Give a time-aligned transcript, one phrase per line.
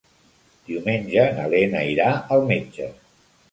[0.69, 2.09] Diumenge na Lena irà
[2.39, 2.91] al metge.